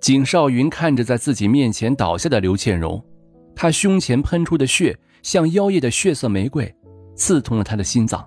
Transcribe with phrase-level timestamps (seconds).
[0.00, 3.04] 景少云看着在自己面前倒下的刘倩荣，
[3.54, 6.74] 她胸前喷出的血像妖艳的血色玫瑰，
[7.14, 8.26] 刺痛了他的心脏。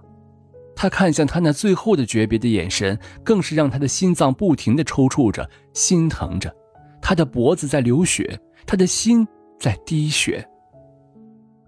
[0.76, 6.54] 他看向他那最后的诀别的眼神，更是让他的心脏不停的抽搐着，心疼着。
[7.02, 9.28] 他的脖子在流血，他的心
[9.59, 10.48] 在滴血。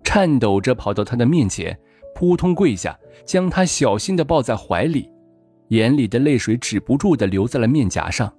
[0.04, 1.78] 颤抖着跑到他的面前，
[2.14, 5.10] 扑通跪下，将他小心的抱在怀里，
[5.70, 8.32] 眼里的泪水止不住的流在了面颊上。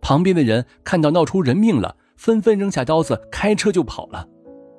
[0.00, 4.26] 旁边的人看到闹出人命了，纷纷扔下刀子，开车就跑了。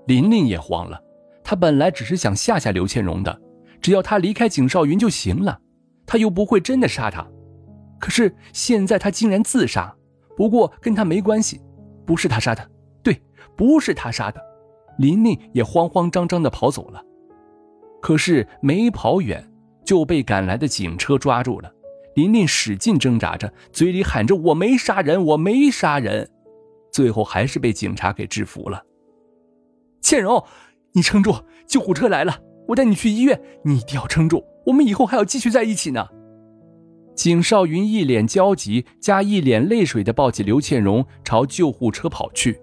[0.07, 1.01] 琳琳也慌了，
[1.43, 3.41] 她本来只是想吓吓刘倩荣的，
[3.81, 5.59] 只要她离开景少云就行了，
[6.05, 7.25] 他又不会真的杀他。
[7.99, 9.95] 可是现在他竟然自杀，
[10.35, 11.61] 不过跟他没关系，
[12.05, 12.67] 不是他杀的，
[13.03, 13.21] 对，
[13.55, 14.41] 不是他杀的。
[14.97, 17.01] 琳琳也慌慌张张的跑走了，
[18.01, 19.51] 可是没跑远
[19.85, 21.71] 就被赶来的警车抓住了。
[22.15, 26.29] 琳琳使劲挣扎着，嘴里喊着：“我没杀人，我没杀人。”
[26.91, 28.83] 最后还是被警察给制服了。
[30.01, 30.43] 倩蓉，
[30.93, 31.33] 你撑住，
[31.65, 33.41] 救护车来了，我带你去医院。
[33.63, 36.05] 你一定要撑住，我们以后还要继续在一起呢。
[37.15, 42.59] 景少云一脸焦急加一脸泪水的抱起刘倩蓉，朝救护车跑去。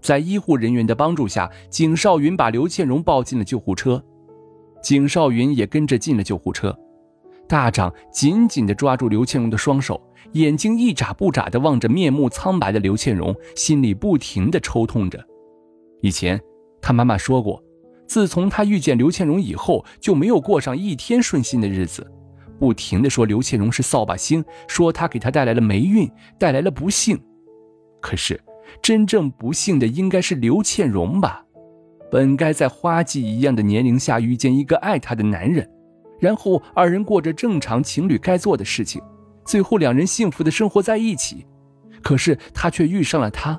[0.00, 4.04] 在医护人员的帮助下，景少云把刘倩蓉抱进了救护车，
[4.82, 6.76] 景少云也跟着进了救护车。
[7.52, 10.00] 大掌紧紧地抓住刘倩蓉的双手，
[10.32, 15.22] 眼睛一眨不眨地望着面目苍白的刘倩蓉，心里不停地抽痛着。
[16.00, 16.40] 以前，
[16.80, 17.62] 他妈妈说过，
[18.06, 22.10] 自从他遇见刘倩蓉以后，就没有过上一天顺心的日子，
[22.58, 27.20] 不停地说刘倩蓉是扫把星，说她给他带来了霉运，带来了不幸。
[28.00, 28.40] 可是，
[28.80, 31.44] 真正不幸的应该是刘倩蓉吧？
[32.10, 35.68] 本该在花季一样的年龄下遇见一个爱她的男人。
[36.22, 39.02] 然后二人过着正常情侣该做的事情，
[39.44, 41.44] 最后两人幸福的生活在一起。
[42.00, 43.58] 可是他却遇上了他，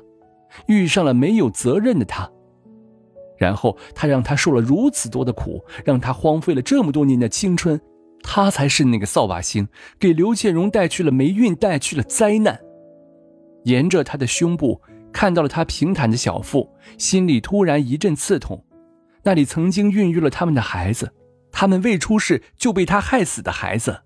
[0.66, 2.26] 遇上了没有责任的他。
[3.36, 7.78] 然后他让他受了如此多的苦，让他荒废了这么多年的青春。
[8.22, 12.58] 他才是那个扫把星，给刘倩蓉带去了霉运，带去了灾难。
[13.64, 14.80] 沿着他的胸部
[15.12, 18.64] 看到了他平坦的小腹，心里突然一阵刺痛。
[19.22, 21.12] 那里曾经孕育了他们的孩子。
[21.56, 24.02] 他们未出世就被他害死的孩子，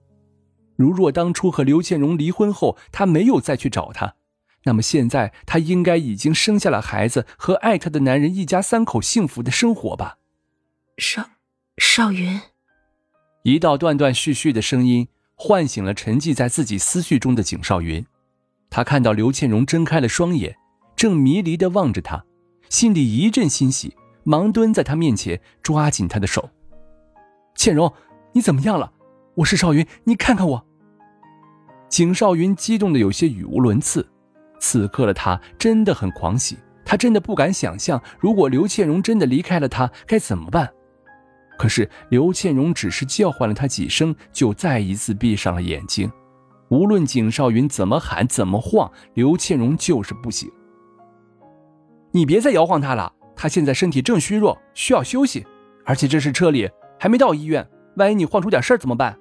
[0.76, 4.16] 如若当初和刘倩荣离婚后，他没有再去找他，
[4.64, 10.18] 那么现在他应该已经生下了孩子，和爱他的男人一家三口幸福的生活吧。
[10.98, 11.30] 少
[11.78, 12.38] 少云，
[13.44, 18.04] 一道断断续续的声音唤醒了沉寂在自己思绪中的景少云，
[18.68, 20.54] 他看到刘倩荣睁开了双眼，
[20.94, 22.26] 正迷离的望着他，
[22.68, 26.50] 心里一阵欣喜，忙蹲在他面前，抓紧他的手。
[27.58, 27.92] 倩蓉，
[28.32, 28.92] 你怎么样了？
[29.34, 30.64] 我是少云，你看看我。
[31.88, 34.08] 景少云激动的有些语无伦次，
[34.60, 40.72] 此刻的他真的很狂喜，他真的不敢想象，如果刘倩蓉真的离开了他，该怎么办。
[41.58, 46.08] 可是刘倩蓉只是叫唤了他几声，就再一次闭上了眼睛。
[46.68, 50.48] 无论景少云怎么喊怎么晃，刘倩蓉就是不醒。
[52.12, 55.44] 你别再摇晃他了，他现在身体正虚弱，需要休息，
[55.84, 56.70] 而且这是车里。
[56.98, 57.66] 还没到医院，
[57.96, 59.16] 万一你晃出点事儿怎么办？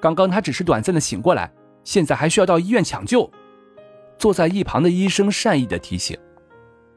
[0.00, 1.52] 刚刚他只是短暂的醒过来，
[1.84, 3.30] 现在还需要到医院抢救。
[4.18, 6.18] 坐在一旁的医生善意的提醒，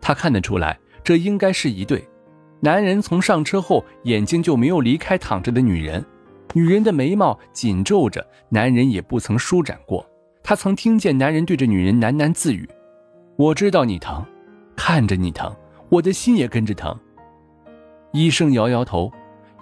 [0.02, 2.08] 他看得出来，这应该是一对。
[2.60, 6.04] 男人从上车后，眼睛就没有离开躺着的女人，
[6.54, 10.06] 女人的眉毛紧皱着，男人也不曾舒展过。
[10.42, 12.68] 他曾听见男人对着女人喃喃自语
[13.38, 14.26] ：“我知道你疼，
[14.76, 15.54] 看着你疼，
[15.90, 16.98] 我的心也跟着疼。”
[18.12, 19.12] 医生摇摇头。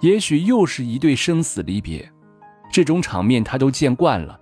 [0.02, 2.10] 也许又是一对生死离别，
[2.72, 4.38] 这种场面他都见惯了。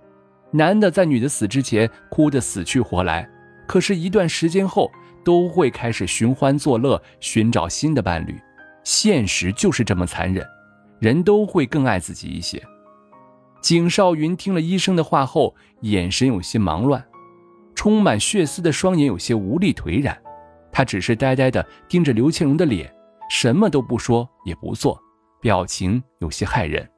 [0.51, 3.29] 男的在女的死之前哭得死去活来，
[3.67, 4.91] 可是，一段时间后
[5.23, 8.35] 都会开始寻欢作乐，寻找新的伴侣。
[8.83, 10.43] 现实就是这么残忍，
[10.99, 12.61] 人都会更爱自己一些。
[13.61, 17.05] 景少云听了医生的话后，眼神有些忙乱，
[17.75, 20.19] 充满血丝的双眼有些无力颓然，
[20.71, 22.91] 他只是呆呆地盯着刘庆荣的脸，
[23.29, 24.99] 什么都不说，也不做。
[25.41, 26.89] 表情有些骇人。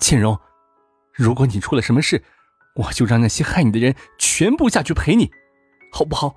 [0.00, 0.38] 倩蓉，
[1.12, 2.22] 如果你出了什么事，
[2.76, 5.30] 我就让那些害你的人全部下去陪你，
[5.92, 6.36] 好不好？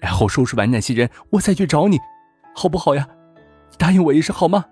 [0.00, 1.98] 然后收拾完那些人，我再去找你，
[2.56, 3.06] 好不好呀？
[3.76, 4.64] 答应我一声好吗？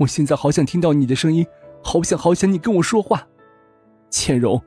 [0.00, 1.46] 我现在好想听到你的声音，
[1.82, 3.28] 好想好想你跟我说话。
[4.10, 4.60] 倩蓉，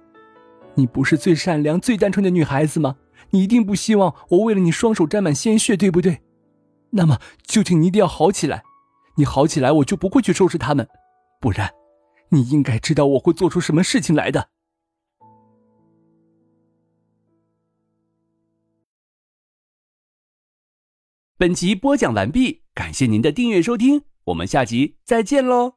[0.75, 2.95] 你不是最善良、最单纯的女孩子吗？
[3.31, 6.21] 你一定不希望我为了你双手沾满鲜血，对不对？
[6.91, 8.63] 那么，就请你一定要好起来。
[9.17, 10.87] 你好起来，我就不会去收拾他们。
[11.41, 11.73] 不然，
[12.29, 14.49] 你应该知道我会做出什么事情来的。
[21.35, 25.76] 本集播讲完毕，感谢您的订阅收听，我们下集再见喽。